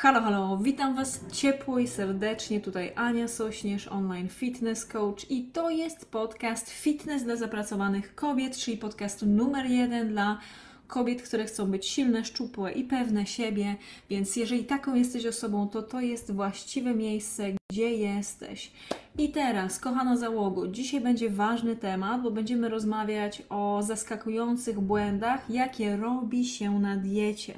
[0.00, 2.60] Halo, halo, witam Was ciepło i serdecznie.
[2.60, 8.76] Tutaj Ania Sośnierz, online fitness coach i to jest podcast Fitness dla zapracowanych kobiet, czyli
[8.76, 10.38] podcast numer jeden dla
[10.86, 13.76] kobiet, które chcą być silne, szczupłe i pewne siebie.
[14.10, 18.72] Więc jeżeli taką jesteś osobą, to to jest właściwe miejsce, gdzie jesteś.
[19.18, 25.96] I teraz, kochana załogo, dzisiaj będzie ważny temat, bo będziemy rozmawiać o zaskakujących błędach, jakie
[25.96, 27.54] robi się na diecie.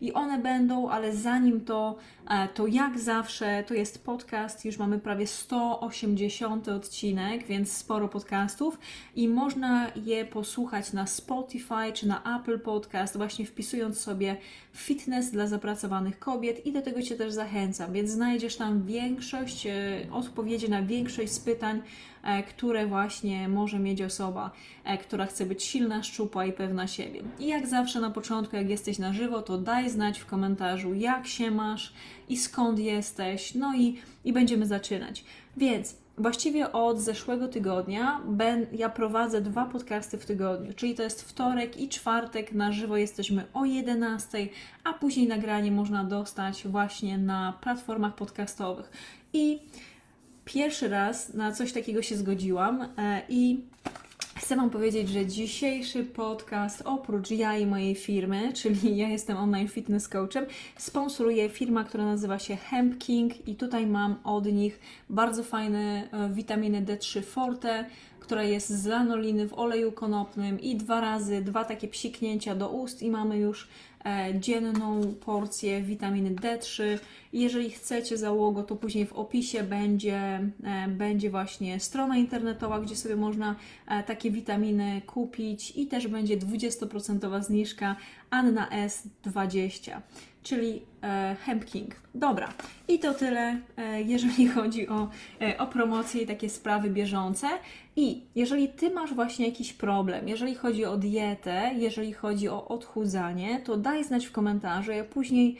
[0.00, 1.96] I one będą, ale zanim to,
[2.30, 8.78] e, to jak zawsze, to jest podcast, już mamy prawie 180 odcinek, więc sporo podcastów
[9.16, 14.36] i można je posłuchać na Spotify czy na Apple Podcast, właśnie wpisując sobie
[14.72, 19.72] fitness dla zapracowanych kobiet i do tego Cię też zachęcam, więc znajdziesz tam większość e,
[20.12, 21.82] odpowiedzi na większość z pytań,
[22.22, 24.50] e, które właśnie może mieć osoba,
[24.84, 27.22] e, która chce być silna, szczupła i pewna siebie.
[27.38, 31.26] I jak zawsze na początku, jak jesteś na żywo, to daj znać w komentarzu, jak
[31.26, 31.92] się masz
[32.28, 35.24] i skąd jesteś, no i, i będziemy zaczynać.
[35.56, 41.22] Więc Właściwie od zeszłego tygodnia ben, ja prowadzę dwa podcasty w tygodniu, czyli to jest
[41.22, 44.48] wtorek i czwartek na żywo jesteśmy o 11,
[44.84, 48.90] a później nagranie można dostać właśnie na platformach podcastowych.
[49.32, 49.58] I
[50.44, 53.60] pierwszy raz na coś takiego się zgodziłam e, i
[54.36, 59.68] Chcę Wam powiedzieć, że dzisiejszy podcast, oprócz ja i mojej firmy, czyli ja jestem online
[59.68, 60.46] fitness coachem,
[60.76, 66.28] sponsoruje firma, która nazywa się Hemp King i tutaj mam od nich bardzo fajne e,
[66.28, 67.84] witaminy D3 Forte,
[68.20, 73.02] która jest z lanoliny w oleju konopnym i dwa razy, dwa takie psiknięcia do ust
[73.02, 73.68] i mamy już
[74.40, 76.98] dzienną porcję witaminy D3.
[77.32, 80.16] Jeżeli chcecie załogo, to później w opisie będzie,
[80.64, 83.56] e, będzie właśnie strona internetowa, gdzie sobie można
[83.88, 87.96] e, takie witaminy kupić i też będzie 20% zniżka
[88.30, 90.00] Anna S20
[90.44, 91.94] czyli e, Hemp King.
[92.14, 92.48] Dobra,
[92.88, 95.08] i to tyle, e, jeżeli chodzi o,
[95.40, 97.48] e, o promocję i takie sprawy bieżące.
[97.96, 103.60] I jeżeli Ty masz właśnie jakiś problem, jeżeli chodzi o dietę, jeżeli chodzi o odchudzanie,
[103.60, 105.56] to daj znać w komentarzu, ja później,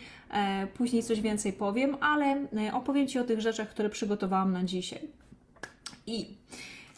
[0.74, 5.08] później coś więcej powiem, ale opowiem Ci o tych rzeczach, które przygotowałam na dzisiaj.
[6.06, 6.26] I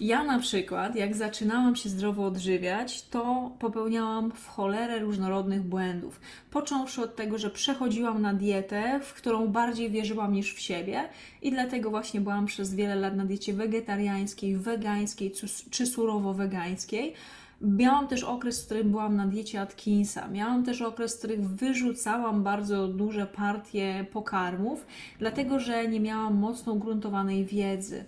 [0.01, 6.21] ja na przykład, jak zaczynałam się zdrowo odżywiać, to popełniałam w cholerę różnorodnych błędów.
[6.51, 11.09] Począwszy od tego, że przechodziłam na dietę, w którą bardziej wierzyłam niż w siebie
[11.43, 15.33] i dlatego właśnie byłam przez wiele lat na diecie wegetariańskiej, wegańskiej
[15.71, 17.13] czy surowo-wegańskiej.
[17.61, 20.29] Miałam też okres, w którym byłam na diecie Atkinsa.
[20.29, 24.87] Miałam też okres, w którym wyrzucałam bardzo duże partie pokarmów,
[25.19, 28.05] dlatego że nie miałam mocno ugruntowanej wiedzy.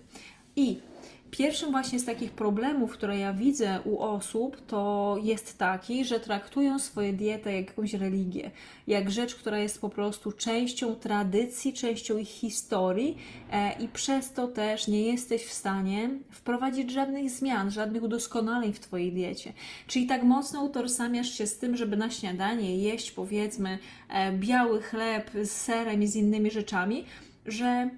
[0.55, 0.79] I
[1.31, 6.79] Pierwszym właśnie z takich problemów, które ja widzę u osób, to jest taki, że traktują
[6.79, 8.51] swoje dietę jak jakąś religię,
[8.87, 13.17] jak rzecz, która jest po prostu częścią tradycji, częścią ich historii
[13.51, 18.79] e, i przez to też nie jesteś w stanie wprowadzić żadnych zmian, żadnych udoskonaleń w
[18.79, 19.53] Twojej diecie.
[19.87, 25.31] Czyli tak mocno utożsamiasz się z tym, żeby na śniadanie jeść powiedzmy e, biały chleb
[25.43, 27.05] z serem i z innymi rzeczami,
[27.45, 27.89] że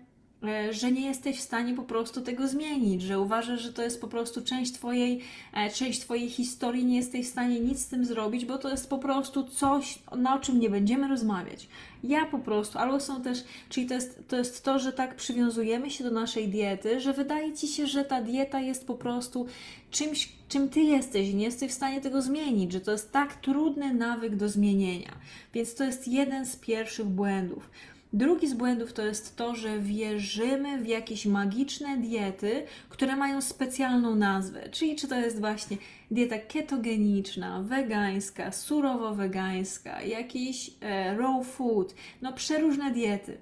[0.72, 4.08] że nie jesteś w stanie po prostu tego zmienić, że uważasz, że to jest po
[4.08, 5.22] prostu część twojej,
[5.54, 8.90] e, część twojej historii, nie jesteś w stanie nic z tym zrobić, bo to jest
[8.90, 11.68] po prostu coś, na czym nie będziemy rozmawiać.
[12.04, 15.92] Ja po prostu, albo są też, czyli to jest, to jest to, że tak przywiązujemy
[15.92, 19.46] się do naszej diety, że wydaje ci się, że ta dieta jest po prostu
[19.92, 23.36] czymś, czym ty jesteś i nie jesteś w stanie tego zmienić, że to jest tak
[23.36, 25.12] trudny nawyk do zmienienia.
[25.54, 27.70] Więc to jest jeden z pierwszych błędów.
[28.14, 34.16] Drugi z błędów to jest to, że wierzymy w jakieś magiczne diety, które mają specjalną
[34.16, 34.70] nazwę.
[34.70, 35.78] Czyli czy to jest właśnie
[36.12, 43.38] dieta ketogeniczna, wegańska, surowo-wegańska, jakiś e, raw food, no przeróżne diety.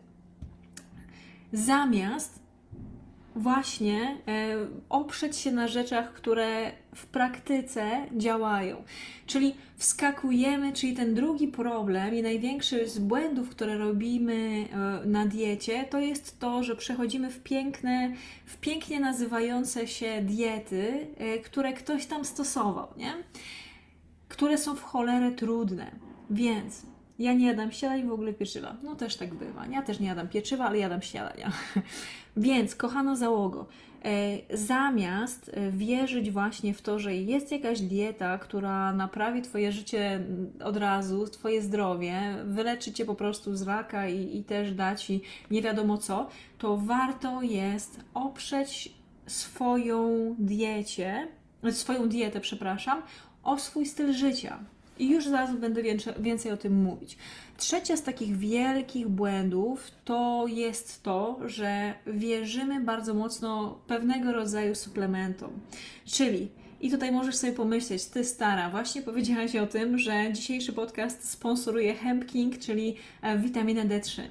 [1.54, 2.40] Zamiast
[3.40, 4.56] właśnie e,
[4.90, 8.84] oprzeć się na rzeczach, które w praktyce działają.
[9.26, 14.68] Czyli wskakujemy, czyli ten drugi problem i największy z błędów, które robimy
[15.04, 18.14] e, na diecie, to jest to, że przechodzimy w piękne,
[18.46, 23.14] w pięknie nazywające się diety, e, które ktoś tam stosował, nie?
[24.28, 25.92] Które są w cholerę trudne.
[26.30, 26.86] Więc
[27.20, 28.76] ja nie jadam śniadań w ogóle pieczywa.
[28.84, 29.66] No też tak bywa.
[29.68, 31.52] Ja też nie jadam pieczywa, ale jadam śniadania.
[32.38, 33.68] Więc, kochana załogo,
[34.06, 40.24] e, zamiast e, wierzyć właśnie w to, że jest jakaś dieta, która naprawi Twoje życie
[40.64, 45.22] od razu, Twoje zdrowie, wyleczy Cię po prostu z raka i, i też da Ci
[45.52, 48.94] nie wiadomo co, to warto jest oprzeć
[49.28, 51.28] swoją diecie,
[51.72, 53.02] swoją dietę, przepraszam,
[53.44, 54.60] o swój styl życia.
[55.00, 55.82] I już zaraz będę
[56.20, 57.18] więcej o tym mówić.
[57.58, 65.52] Trzecia z takich wielkich błędów to jest to, że wierzymy bardzo mocno pewnego rodzaju suplementom.
[66.06, 66.50] Czyli
[66.82, 71.96] i tutaj możesz sobie pomyśleć, ty stara, właśnie powiedziałaś o tym, że dzisiejszy podcast sponsoruje
[71.96, 74.22] Hemp King, czyli e, witaminę D3.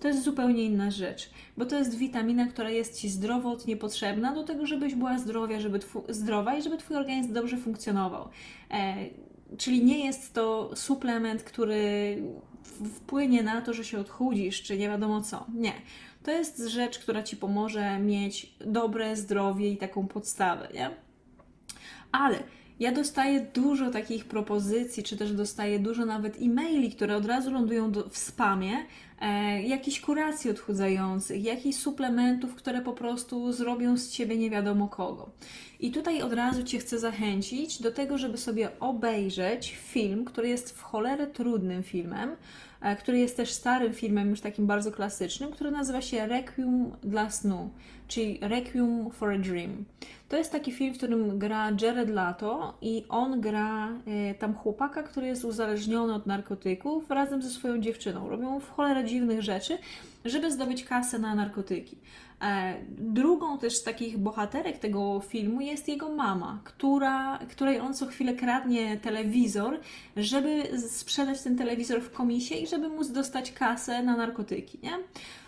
[0.00, 4.44] To jest zupełnie inna rzecz, bo to jest witamina, która jest Ci zdrowotnie potrzebna do
[4.44, 8.28] tego, żebyś była zdrowia, żeby zdrowa i żeby Twój organizm dobrze funkcjonował.
[8.70, 8.94] E,
[9.58, 12.16] czyli nie jest to suplement, który
[12.94, 15.46] wpłynie na to, że się odchudzisz, czy nie wiadomo co.
[15.54, 15.72] Nie.
[16.22, 20.90] To jest rzecz, która Ci pomoże mieć dobre zdrowie i taką podstawę, nie?
[22.12, 22.42] Ale
[22.80, 27.92] ja dostaję dużo takich propozycji, czy też dostaję dużo nawet e-maili, które od razu lądują
[27.92, 28.72] do, w spamie,
[29.20, 35.30] e, jakichś kuracji odchudzających, jakichś suplementów, które po prostu zrobią z ciebie nie wiadomo kogo.
[35.80, 40.78] I tutaj od razu Cię chcę zachęcić do tego, żeby sobie obejrzeć film, który jest
[40.78, 42.36] w cholerę trudnym filmem,
[42.80, 47.30] e, który jest też starym filmem, już takim bardzo klasycznym, który nazywa się Requiem dla
[47.30, 47.70] snu,
[48.08, 49.84] czyli Requiem for a Dream.
[50.28, 55.02] To jest taki film, w którym gra Jared Lato i on gra e, tam chłopaka,
[55.02, 58.28] który jest uzależniony od narkotyków razem ze swoją dziewczyną.
[58.28, 59.78] Robią w cholerę dziwnych rzeczy,
[60.24, 61.96] żeby zdobyć kasę na narkotyki.
[62.42, 68.06] E, drugą też z takich bohaterek tego filmu jest jego mama, która, której on co
[68.06, 69.80] chwilę kradnie telewizor,
[70.16, 74.92] żeby sprzedać ten telewizor w komisie i żeby móc dostać kasę na narkotyki, nie?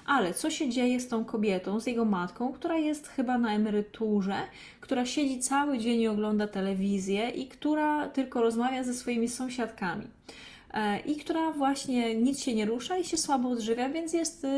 [0.06, 4.36] Ale co się dzieje z tą kobietą, z jego matką, która jest chyba na emeryturze,
[4.80, 10.06] która siedzi cały dzień i ogląda telewizję i która tylko rozmawia ze swoimi sąsiadkami?
[10.78, 14.48] E, i która właśnie nic się nie rusza i się słabo odżywia, więc jest, y,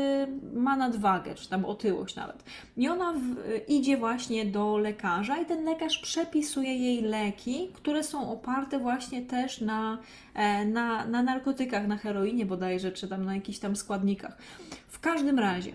[0.53, 2.43] ma nadwagę, czy tam otyłość nawet.
[2.77, 3.19] I ona w,
[3.67, 9.61] idzie właśnie do lekarza i ten lekarz przepisuje jej leki, które są oparte właśnie też
[9.61, 9.97] na,
[10.33, 14.37] e, na, na narkotykach, na heroinie bodajże, czy tam na jakichś tam składnikach.
[14.87, 15.71] W każdym razie,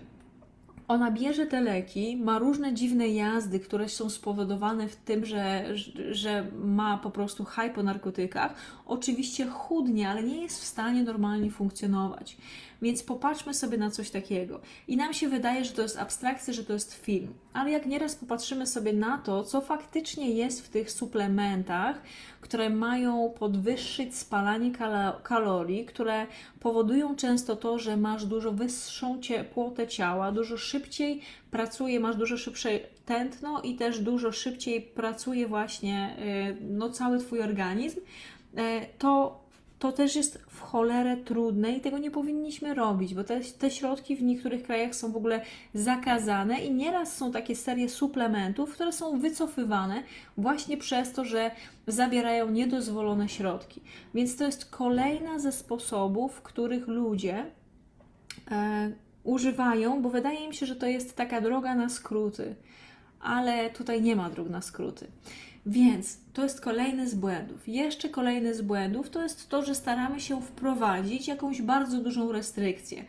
[0.87, 5.65] ona bierze te leki, ma różne dziwne jazdy, które są spowodowane w tym, że,
[6.11, 8.53] że ma po prostu haj po narkotykach.
[8.85, 12.37] Oczywiście chudnie, ale nie jest w stanie normalnie funkcjonować.
[12.81, 14.59] Więc popatrzmy sobie na coś takiego.
[14.87, 17.33] I nam się wydaje, że to jest abstrakcja, że to jest film.
[17.53, 22.01] Ale jak nieraz popatrzymy sobie na to, co faktycznie jest w tych suplementach,
[22.41, 24.71] które mają podwyższyć spalanie
[25.23, 26.27] kalorii, które
[26.59, 30.76] powodują często to, że masz dużo wyższą ciepłotę ciała, dużo szybciej
[31.51, 32.69] pracuje, masz dużo szybsze
[33.05, 38.61] tętno i też dużo szybciej pracuje właśnie y, no, cały Twój organizm, y,
[38.97, 39.47] to
[39.79, 44.15] to też jest w cholerę trudne i tego nie powinniśmy robić, bo te, te środki
[44.15, 45.41] w niektórych krajach są w ogóle
[45.73, 50.03] zakazane i nieraz są takie serie suplementów, które są wycofywane
[50.37, 51.51] właśnie przez to, że
[51.87, 53.81] zabierają niedozwolone środki.
[54.13, 57.45] Więc to jest kolejna ze sposobów, w których ludzie
[58.51, 58.91] e,
[59.27, 62.55] używają, bo wydaje im się, że to jest taka droga na skróty,
[63.19, 65.07] ale tutaj nie ma dróg na skróty.
[65.65, 67.67] Więc to jest kolejny z błędów.
[67.67, 73.05] Jeszcze kolejny z błędów to jest to, że staramy się wprowadzić jakąś bardzo dużą restrykcję.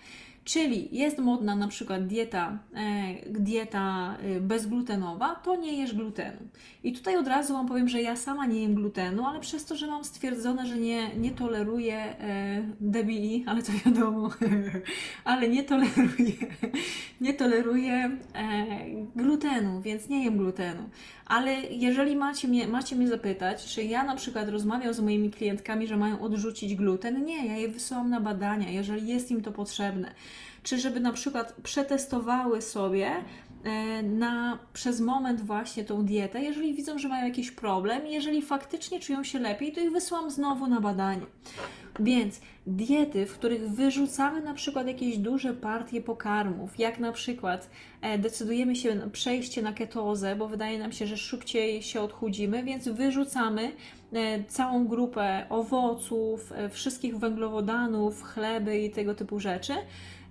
[0.48, 6.38] Czyli jest modna na przykład dieta, e, dieta e, bezglutenowa, to nie jesz glutenu.
[6.84, 9.76] I tutaj od razu Wam powiem, że ja sama nie jem glutenu, ale przez to,
[9.76, 14.30] że mam stwierdzone, że nie, nie toleruję e, DBI, ale to wiadomo,
[15.24, 16.34] ale nie toleruję,
[17.20, 18.66] nie toleruję e,
[19.16, 20.82] glutenu, więc nie jem glutenu.
[21.28, 25.86] Ale jeżeli macie mnie, macie mnie zapytać, czy ja na przykład rozmawiam z moimi klientkami,
[25.86, 30.14] że mają odrzucić gluten, nie, ja je wysyłam na badania, jeżeli jest im to potrzebne.
[30.62, 33.10] Czy żeby na przykład przetestowały sobie
[34.02, 39.24] na, przez moment właśnie tą dietę, jeżeli widzą, że mają jakiś problem, jeżeli faktycznie czują
[39.24, 41.26] się lepiej, to ich wysyłam znowu na badanie.
[42.00, 47.70] Więc diety, w których wyrzucamy na przykład jakieś duże partie pokarmów, jak na przykład
[48.02, 52.64] e, decydujemy się na przejście na ketozę, bo wydaje nam się, że szybciej się odchudzimy,
[52.64, 53.72] więc wyrzucamy
[54.12, 59.74] e, całą grupę owoców, e, wszystkich węglowodanów, chleby i tego typu rzeczy,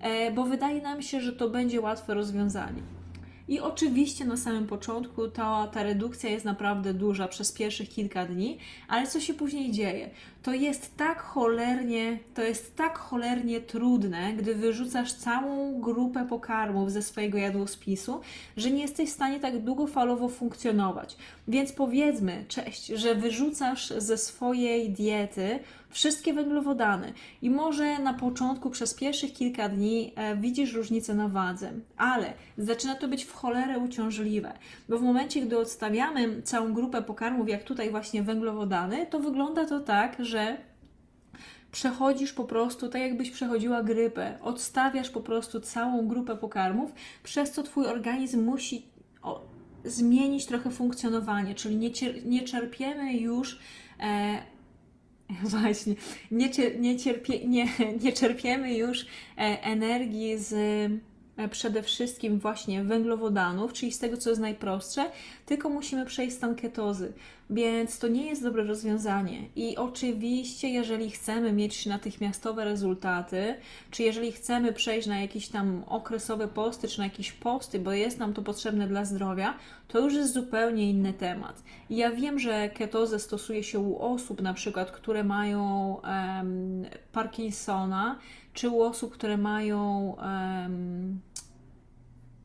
[0.01, 2.96] e, bo wydaje nam się, że to będzie łatwe rozwiązanie.
[3.47, 8.57] I oczywiście na samym początku ta, ta redukcja jest naprawdę duża przez pierwszych kilka dni,
[8.87, 10.09] ale co się później dzieje?
[10.43, 17.01] To jest tak cholernie, to jest tak cholernie trudne, gdy wyrzucasz całą grupę pokarmów ze
[17.01, 18.21] swojego jadłospisu,
[18.57, 21.17] że nie jesteś w stanie tak długofalowo funkcjonować.
[21.47, 28.93] Więc powiedzmy, cześć, że wyrzucasz ze swojej diety wszystkie węglowodany i może na początku przez
[28.93, 34.53] pierwszych kilka dni e, widzisz różnicę na wadze, ale zaczyna to być w cholerę uciążliwe,
[34.89, 39.79] bo w momencie, gdy odstawiamy całą grupę pokarmów, jak tutaj właśnie węglowodany, to wygląda to
[39.79, 40.57] tak, że
[41.71, 44.37] przechodzisz po prostu tak, jakbyś przechodziła grypę.
[44.41, 46.91] Odstawiasz po prostu całą grupę pokarmów,
[47.23, 48.85] przez co twój organizm musi
[49.85, 53.59] zmienić trochę funkcjonowanie, czyli nie, cier- nie czerpiemy już.
[53.99, 54.37] E,
[55.43, 55.95] Właśnie,
[56.31, 56.95] nie, cier- nie,
[57.47, 57.67] nie,
[58.03, 59.05] nie czerpiemy już e,
[59.63, 60.51] energii z
[61.49, 65.11] przede wszystkim właśnie węglowodanów, czyli z tego, co jest najprostsze,
[65.45, 67.13] tylko musimy przejść stan ketozy,
[67.49, 69.49] więc to nie jest dobre rozwiązanie.
[69.55, 73.55] I oczywiście, jeżeli chcemy mieć natychmiastowe rezultaty,
[73.91, 78.19] czy jeżeli chcemy przejść na jakieś tam okresowe posty, czy na jakieś posty, bo jest
[78.19, 79.53] nam to potrzebne dla zdrowia,
[79.87, 81.63] to już jest zupełnie inny temat.
[81.89, 88.19] I ja wiem, że ketozę stosuje się u osób, na przykład, które mają em, Parkinsona,
[88.57, 90.15] czy u osób, które mają,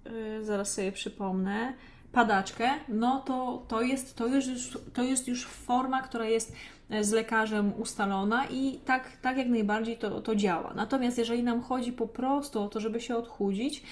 [0.06, 1.74] y, zaraz sobie przypomnę,
[2.12, 4.44] padaczkę, no to, to, jest, to, już,
[4.92, 6.52] to jest już forma, która jest
[6.90, 10.72] e, z lekarzem ustalona i tak, tak jak najbardziej to, to działa.
[10.74, 13.82] Natomiast jeżeli nam chodzi po prostu o to, żeby się odchudzić,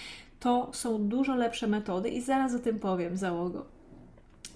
[0.41, 3.67] to są dużo lepsze metody i zaraz o tym powiem, załogo.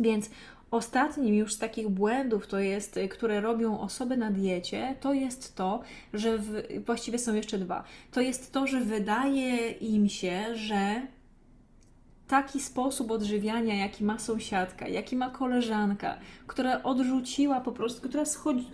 [0.00, 0.30] Więc
[0.74, 5.54] Ostatnim już z takich błędów, to jest, y, które robią osoby na diecie, to jest
[5.56, 5.80] to,
[6.14, 7.84] że w, właściwie są jeszcze dwa.
[8.12, 11.06] To jest to, że wydaje im się, że
[12.28, 18.24] taki sposób odżywiania, jaki ma sąsiadka, jaki ma koleżanka, która odrzuciła po prostu, która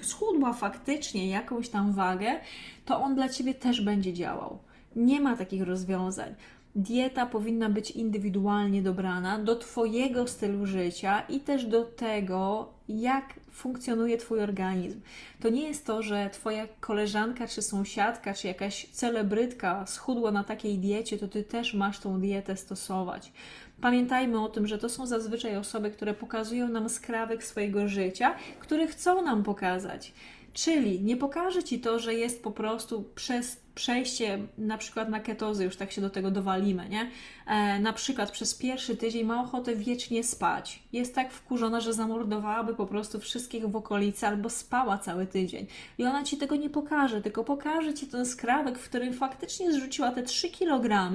[0.01, 2.41] schudła faktycznie jakąś tam wagę,
[2.85, 4.59] to on dla ciebie też będzie działał.
[4.97, 6.35] Nie ma takich rozwiązań.
[6.75, 14.19] Dieta powinna być indywidualnie dobrana do Twojego stylu życia i też do tego, jak funkcjonuje
[14.19, 15.01] Twój organizm.
[15.41, 20.79] To nie jest to, że Twoja koleżanka, czy sąsiadka, czy jakaś celebrytka schudła na takiej
[20.79, 23.33] diecie, to Ty też masz tą dietę stosować.
[23.81, 28.87] Pamiętajmy o tym, że to są zazwyczaj osoby, które pokazują nam skrawek swojego życia, które
[28.87, 30.13] chcą nam pokazać.
[30.53, 35.65] Czyli nie pokaże Ci to, że jest po prostu przez przejście na przykład na ketozy,
[35.65, 37.11] już tak się do tego dowalimy, nie?
[37.47, 40.83] E, na przykład przez pierwszy tydzień ma ochotę wiecznie spać.
[40.93, 45.67] Jest tak wkurzona, że zamordowałaby po prostu wszystkich w okolicy albo spała cały tydzień.
[45.99, 50.11] I ona Ci tego nie pokaże, tylko pokaże Ci ten skrawek, w którym faktycznie zrzuciła
[50.13, 51.13] te 3 kg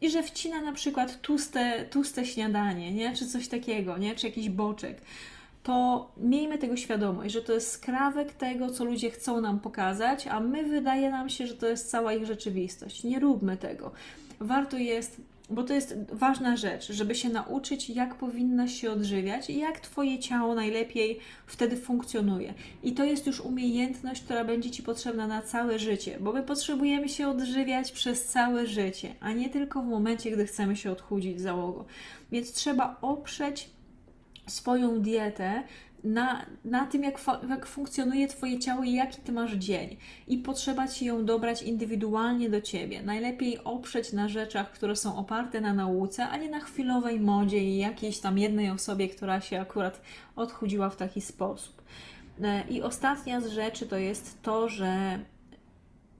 [0.00, 3.16] i że wcina na przykład tłuste, tłuste śniadanie, nie?
[3.16, 4.14] Czy coś takiego, nie?
[4.14, 5.00] Czy jakiś boczek
[5.68, 10.40] to miejmy tego świadomość, że to jest skrawek tego, co ludzie chcą nam pokazać, a
[10.40, 13.04] my wydaje nam się, że to jest cała ich rzeczywistość.
[13.04, 13.90] Nie róbmy tego.
[14.40, 15.20] Warto jest,
[15.50, 20.18] bo to jest ważna rzecz, żeby się nauczyć, jak powinnaś się odżywiać i jak Twoje
[20.18, 22.54] ciało najlepiej wtedy funkcjonuje.
[22.82, 27.08] I to jest już umiejętność, która będzie Ci potrzebna na całe życie, bo my potrzebujemy
[27.08, 31.84] się odżywiać przez całe życie, a nie tylko w momencie, gdy chcemy się odchudzić załogo.
[32.32, 33.77] Więc trzeba oprzeć
[34.48, 35.62] swoją dietę
[36.04, 39.96] na, na tym, jak, jak funkcjonuje Twoje ciało i jaki Ty masz dzień.
[40.26, 43.02] I potrzeba Ci ją dobrać indywidualnie do Ciebie.
[43.02, 47.78] Najlepiej oprzeć na rzeczach, które są oparte na nauce, a nie na chwilowej modzie i
[47.78, 50.00] jakiejś tam jednej osobie, która się akurat
[50.36, 51.82] odchudziła w taki sposób.
[52.42, 55.18] E, I ostatnia z rzeczy to jest to, że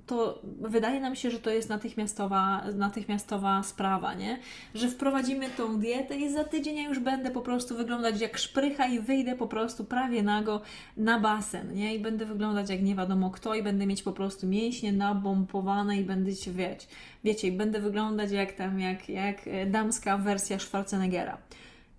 [0.08, 4.38] to wydaje nam się, że to jest natychmiastowa, natychmiastowa sprawa, nie?
[4.74, 8.86] Że wprowadzimy tą dietę i za tydzień ja już będę po prostu wyglądać jak szprycha
[8.86, 10.60] i wyjdę po prostu prawie nago
[10.96, 11.94] na basen, nie?
[11.94, 16.04] I będę wyglądać jak nie wiadomo kto i będę mieć po prostu mięśnie nabompowane i
[16.04, 16.88] będę się wieć,
[17.24, 19.36] wiecie, będę wyglądać jak tam, jak, jak
[19.66, 21.38] damska wersja Schwarzeneggera.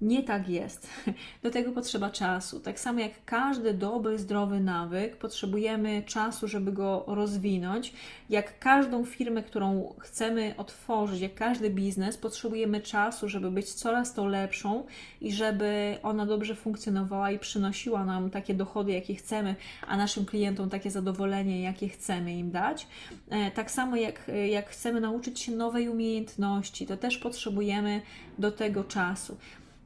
[0.01, 0.87] Nie tak jest.
[1.43, 2.59] Do tego potrzeba czasu.
[2.59, 7.93] Tak samo jak każdy dobry, zdrowy nawyk, potrzebujemy czasu, żeby go rozwinąć.
[8.29, 14.25] Jak każdą firmę, którą chcemy otworzyć, jak każdy biznes, potrzebujemy czasu, żeby być coraz to
[14.25, 14.83] lepszą
[15.21, 19.55] i żeby ona dobrze funkcjonowała i przynosiła nam takie dochody, jakie chcemy,
[19.87, 22.87] a naszym klientom takie zadowolenie, jakie chcemy im dać.
[23.29, 28.01] E, tak samo jak, jak chcemy nauczyć się nowej umiejętności, to też potrzebujemy
[28.37, 29.37] do tego czasu.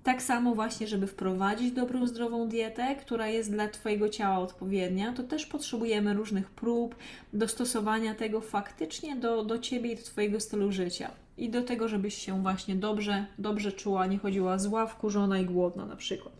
[0.04, 5.24] Tak samo właśnie, żeby wprowadzić dobrą, zdrową dietę, która jest dla Twojego ciała odpowiednia, to
[5.24, 6.96] też potrzebujemy różnych prób,
[7.34, 11.12] dostosowania tego faktycznie do, do Ciebie i do Twojego stylu życia.
[11.38, 15.86] I do tego, żebyś się właśnie dobrze, dobrze czuła, nie chodziła zła, wkurzona i głodna
[15.86, 16.34] na przykład.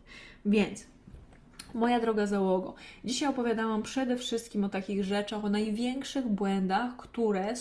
[0.46, 0.86] Więc
[1.74, 2.74] Moja droga załogo,
[3.06, 7.54] dzisiaj opowiadałam przede wszystkim o takich rzeczach, o największych błędach, które,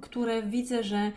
[0.00, 1.12] które widzę, że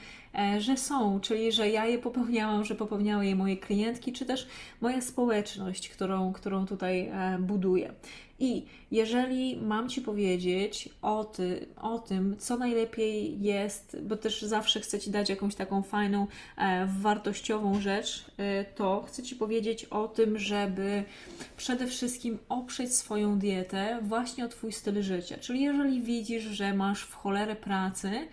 [0.60, 4.48] że są, czyli że ja je popełniałam, że popełniały je moje klientki, czy też
[4.82, 7.94] moja społeczność, którą, którą tutaj e, buduję.
[8.40, 14.80] I jeżeli mam Ci powiedzieć o, ty, o tym, co najlepiej jest, bo też zawsze
[14.80, 16.28] chcę Ci dać jakąś taką fajną,
[16.58, 21.04] e, wartościową rzecz, e, to chcę Ci powiedzieć o tym, żeby
[21.58, 25.38] przede wszystkim oprzeć swoją dietę właśnie o Twój styl życia.
[25.38, 28.28] Czyli jeżeli widzisz, że masz w cholerę pracy,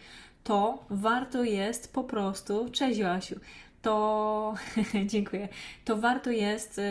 [0.44, 3.40] to warto jest po prostu, cześć Joasiu,
[3.84, 4.54] to
[5.12, 5.48] dziękuję.
[5.84, 6.82] To warto jest y,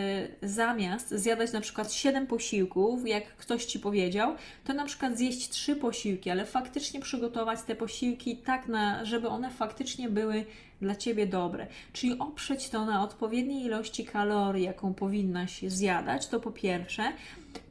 [0.42, 4.34] zamiast zjadać na przykład 7 posiłków, jak ktoś ci powiedział,
[4.64, 9.50] to na przykład zjeść 3 posiłki, ale faktycznie przygotować te posiłki tak, na, żeby one
[9.50, 10.44] faktycznie były
[10.80, 11.66] dla ciebie dobre.
[11.92, 17.12] Czyli oprzeć to na odpowiedniej ilości kalorii, jaką powinnaś zjadać, to po pierwsze.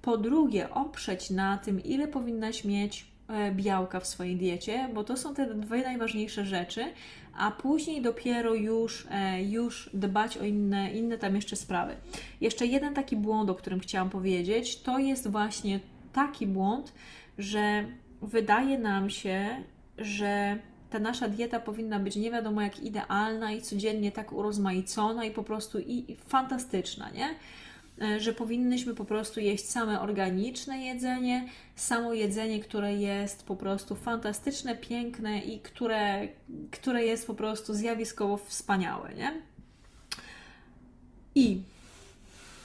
[0.02, 3.13] Po drugie, oprzeć na tym, ile powinnaś mieć
[3.52, 6.86] białka w swojej diecie, bo to są te dwie najważniejsze rzeczy,
[7.38, 11.96] a później dopiero już, e, już dbać o inne, inne tam jeszcze sprawy.
[12.42, 15.80] Jeszcze jeden taki błąd, o którym chciałam powiedzieć, to jest właśnie
[16.14, 16.94] taki błąd,
[17.38, 17.86] że
[18.22, 19.64] wydaje nam się,
[19.98, 20.58] że
[20.90, 25.44] ta nasza dieta powinna być nie wiadomo jak idealna i codziennie tak urozmaicona i po
[25.44, 27.30] prostu i, i fantastyczna, nie?
[28.02, 33.96] E, że powinnyśmy po prostu jeść same organiczne jedzenie, samo jedzenie, które jest po prostu
[33.96, 36.28] fantastyczne, piękne i które,
[36.72, 39.34] które jest po prostu zjawiskowo wspaniałe, nie?
[41.36, 41.62] I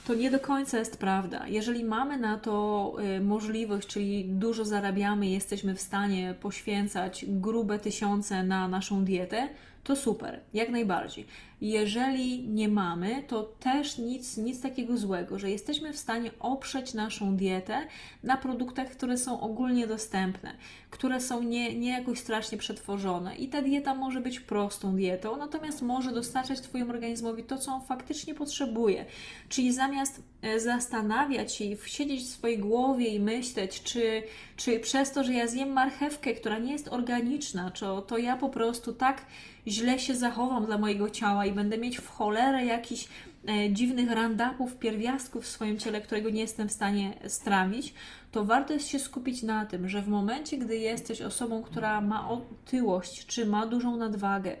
[0.07, 1.47] to nie do końca jest prawda.
[1.47, 8.43] Jeżeli mamy na to y, możliwość, czyli dużo zarabiamy, jesteśmy w stanie poświęcać grube tysiące
[8.43, 9.49] na naszą dietę,
[9.89, 11.25] to super, jak najbardziej.
[11.61, 17.35] Jeżeli nie mamy, to też nic, nic takiego złego, że jesteśmy w stanie oprzeć naszą
[17.35, 17.87] dietę
[18.23, 20.53] na produktach, które są ogólnie dostępne,
[20.89, 23.35] które są nie, nie jakoś strasznie przetworzone.
[23.35, 27.81] I ta dieta może być prostą dietą, natomiast może dostarczać Twojemu organizmowi to, co on
[27.81, 29.05] faktycznie potrzebuje.
[29.49, 34.23] Czyli zamiast e, zastanawiać się i siedzieć w swojej głowie i myśleć, czy,
[34.59, 38.49] czy przez to, że ja zjem marchewkę, która nie jest organiczna, czy to ja po
[38.49, 39.25] prostu tak
[39.67, 43.07] źle się zachowam dla mojego ciała i będę mieć w cholerę jakichś
[43.47, 47.93] e, dziwnych randapów, pierwiastków w swoim ciele, którego nie jestem w stanie strawić,
[48.31, 52.29] to warto jest się skupić na tym, że w momencie, gdy jesteś osobą, która ma
[52.29, 54.55] otyłość czy ma dużą nadwagę,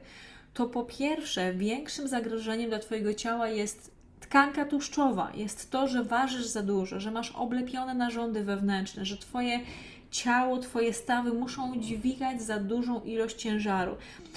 [0.53, 6.45] to po pierwsze większym zagrożeniem dla Twojego ciała jest tkanka tłuszczowa, jest to, że ważysz
[6.45, 9.59] za dużo, że masz oblepione narządy wewnętrzne, że Twoje
[10.11, 13.95] ciało, Twoje stawy muszą dźwigać za dużą ilość ciężaru.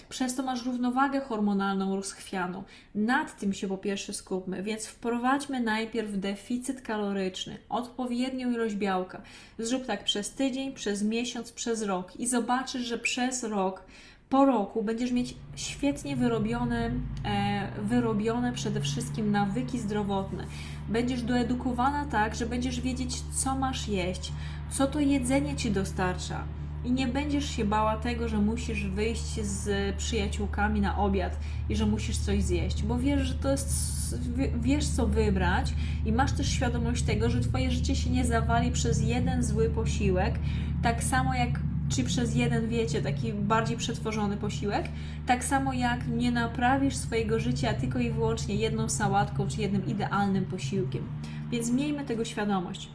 [0.08, 2.62] Przez to masz równowagę hormonalną rozchwianą.
[2.94, 9.22] Nad tym się po pierwsze skupmy, więc wprowadźmy najpierw deficyt kaloryczny, odpowiednią ilość białka.
[9.58, 13.84] Zrób tak przez tydzień, przez miesiąc, przez rok i zobaczysz, że przez rok
[14.32, 16.90] po roku będziesz mieć świetnie wyrobione,
[17.24, 20.44] e, wyrobione przede wszystkim nawyki zdrowotne.
[20.88, 24.32] Będziesz doedukowana tak, że będziesz wiedzieć, co masz jeść,
[24.70, 26.44] co to jedzenie ci dostarcza.
[26.84, 31.36] I nie będziesz się bała tego, że musisz wyjść z przyjaciółkami na obiad
[31.68, 34.18] i że musisz coś zjeść, bo wiesz, że to jest,
[34.60, 35.74] wiesz co wybrać
[36.06, 40.34] i masz też świadomość tego, że Twoje życie się nie zawali przez jeden zły posiłek,
[40.82, 41.60] tak samo jak
[41.96, 44.88] czy przez jeden, wiecie, taki bardziej przetworzony posiłek,
[45.26, 50.44] tak samo jak nie naprawisz swojego życia tylko i wyłącznie jedną sałatką czy jednym idealnym
[50.44, 51.02] posiłkiem.
[51.50, 52.88] Więc miejmy tego świadomość.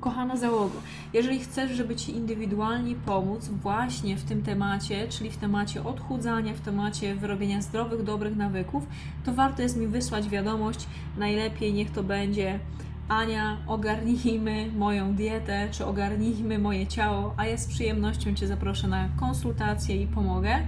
[0.00, 0.80] Kochana załogo,
[1.12, 6.60] jeżeli chcesz, żeby Ci indywidualnie pomóc właśnie w tym temacie, czyli w temacie odchudzania, w
[6.60, 8.86] temacie wyrobienia zdrowych, dobrych nawyków,
[9.24, 10.86] to warto jest mi wysłać wiadomość.
[11.18, 12.58] Najlepiej niech to będzie
[13.08, 19.08] Ania, ogarnijmy moją dietę, czy ogarnijmy moje ciało, a ja z przyjemnością Cię zaproszę na
[19.08, 20.58] konsultację i pomogę.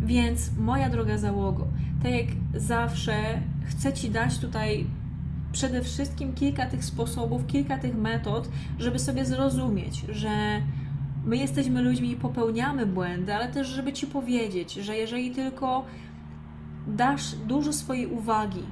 [0.00, 1.66] Więc moja droga załogo,
[2.02, 4.86] tak jak zawsze chcę Ci dać tutaj
[5.52, 10.62] przede wszystkim kilka tych sposobów, kilka tych metod, żeby sobie zrozumieć, że
[11.24, 15.84] my jesteśmy ludźmi i popełniamy błędy, ale też żeby Ci powiedzieć, że jeżeli tylko
[16.86, 18.62] dasz dużo swojej uwagi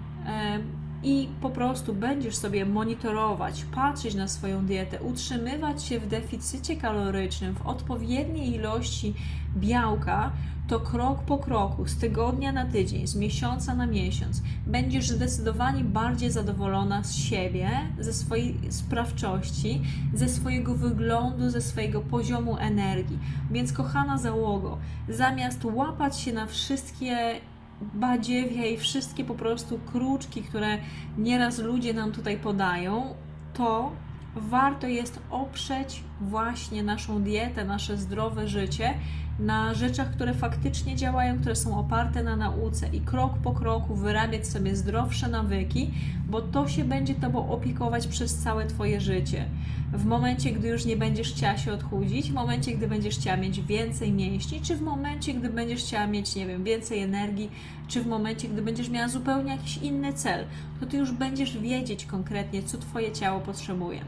[1.02, 7.54] i po prostu będziesz sobie monitorować, patrzeć na swoją dietę, utrzymywać się w deficycie kalorycznym,
[7.54, 9.14] w odpowiedniej ilości
[9.56, 10.32] białka,
[10.68, 16.30] to krok po kroku, z tygodnia na tydzień, z miesiąca na miesiąc, będziesz zdecydowanie bardziej
[16.30, 19.82] zadowolona z siebie, ze swojej sprawczości,
[20.14, 23.18] ze swojego wyglądu, ze swojego poziomu energii.
[23.50, 24.78] Więc, kochana załogo,
[25.08, 27.40] zamiast łapać się na wszystkie
[27.80, 30.78] badziewia i wszystkie po prostu kruczki, które
[31.18, 33.14] nieraz ludzie nam tutaj podają,
[33.54, 33.92] to
[34.36, 38.94] warto jest oprzeć właśnie naszą dietę, nasze zdrowe życie
[39.38, 44.46] na rzeczach, które faktycznie działają, które są oparte na nauce i krok po kroku wyrabiać
[44.46, 45.90] sobie zdrowsze nawyki,
[46.28, 49.44] bo to się będzie Tobą opiekować przez całe Twoje życie.
[49.92, 53.60] W momencie, gdy już nie będziesz chciała się odchudzić, w momencie, gdy będziesz chciała mieć
[53.60, 57.50] więcej mięśni, czy w momencie, gdy będziesz chciała mieć, nie wiem, więcej energii,
[57.88, 60.44] czy w momencie, gdy będziesz miała zupełnie jakiś inny cel,
[60.80, 64.00] to Ty już będziesz wiedzieć konkretnie, co Twoje ciało potrzebuje.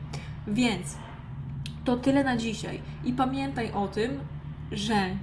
[0.46, 0.96] Więc
[1.84, 2.80] to tyle na dzisiaj.
[3.04, 4.20] I pamiętaj o tym,
[4.72, 5.16] że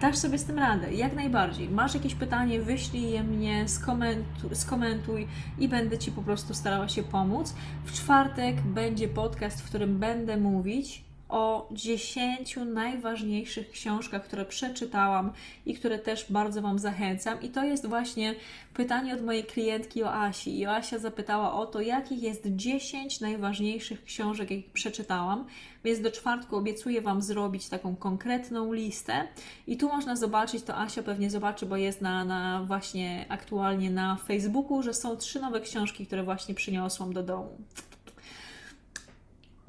[0.00, 1.68] dasz sobie z tym radę, jak najbardziej.
[1.68, 7.02] Masz jakieś pytanie, wyślij je mnie, skomentuj, skomentuj i będę Ci po prostu starała się
[7.02, 7.54] pomóc.
[7.84, 15.32] W czwartek będzie podcast, w którym będę mówić o 10 najważniejszych książkach, które przeczytałam
[15.66, 17.42] i które też bardzo Wam zachęcam.
[17.42, 18.34] I to jest właśnie
[18.74, 20.58] pytanie od mojej klientki Joasi.
[20.58, 25.46] Joasia zapytała o to, jakich jest 10 najważniejszych książek, jakie przeczytałam.
[25.84, 29.28] Więc do czwartku obiecuję Wam zrobić taką konkretną listę.
[29.66, 34.16] I tu można zobaczyć, to Asia pewnie zobaczy, bo jest na, na właśnie aktualnie na
[34.16, 37.58] Facebooku, że są trzy nowe książki, które właśnie przyniosłam do domu.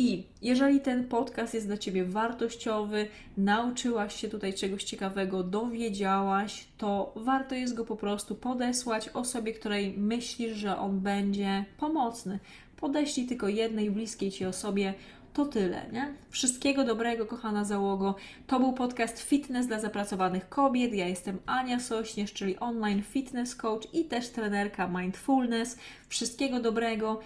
[0.01, 3.07] I jeżeli ten podcast jest dla Ciebie wartościowy,
[3.37, 9.93] nauczyłaś się tutaj czegoś ciekawego, dowiedziałaś, to warto jest go po prostu podesłać osobie, której
[9.97, 12.39] myślisz, że on będzie pomocny.
[12.77, 14.93] Podeślij tylko jednej bliskiej Ci osobie,
[15.33, 16.13] to tyle, nie?
[16.29, 18.15] Wszystkiego dobrego, kochana załogo.
[18.47, 20.93] To był podcast Fitness dla zapracowanych kobiet.
[20.93, 25.77] Ja jestem Ania Sośnierz, czyli online fitness coach i też trenerka mindfulness.
[26.09, 27.19] Wszystkiego dobrego.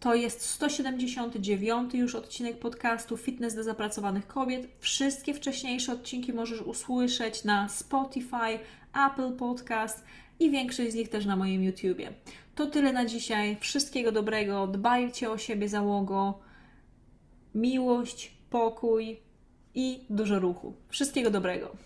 [0.00, 4.68] To jest 179 już odcinek podcastu Fitness dla zapracowanych kobiet.
[4.78, 8.58] Wszystkie wcześniejsze odcinki możesz usłyszeć na Spotify,
[9.06, 10.04] Apple Podcast
[10.40, 12.12] i większość z nich też na moim YouTubie.
[12.54, 13.56] To tyle na dzisiaj.
[13.60, 14.66] Wszystkiego dobrego.
[14.66, 16.38] Dbajcie o siebie, załogo.
[17.54, 19.20] Miłość, pokój
[19.74, 20.74] i dużo ruchu.
[20.88, 21.85] Wszystkiego dobrego.